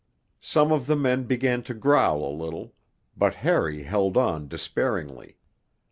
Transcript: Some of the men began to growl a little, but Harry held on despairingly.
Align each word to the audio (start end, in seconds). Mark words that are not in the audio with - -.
Some 0.41 0.71
of 0.71 0.87
the 0.87 0.95
men 0.95 1.25
began 1.25 1.61
to 1.61 1.75
growl 1.75 2.25
a 2.27 2.33
little, 2.33 2.73
but 3.15 3.35
Harry 3.35 3.83
held 3.83 4.17
on 4.17 4.47
despairingly. 4.47 5.37